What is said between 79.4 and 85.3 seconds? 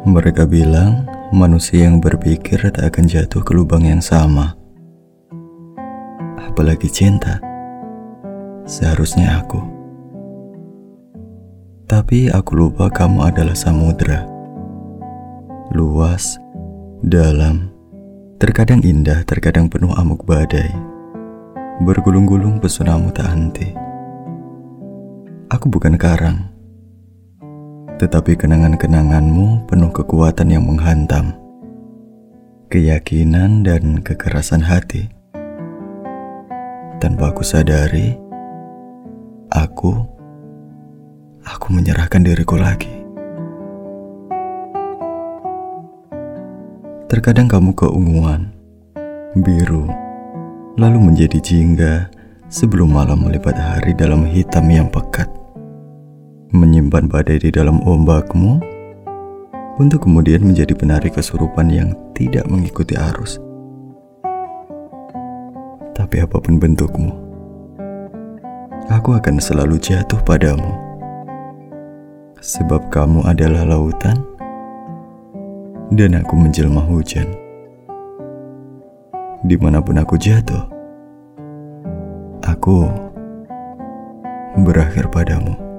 Di mana pun aku jatuh, aku berakhir